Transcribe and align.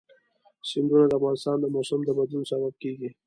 سیندونه 0.69 1.05
د 1.07 1.13
افغانستان 1.19 1.55
د 1.59 1.65
موسم 1.75 1.99
د 2.05 2.09
بدلون 2.17 2.43
سبب 2.51 2.73
کېږي. 2.83 3.09